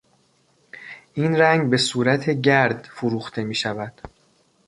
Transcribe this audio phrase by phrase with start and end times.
[1.13, 4.01] این رنگ به صورت گرد فروخته میشود.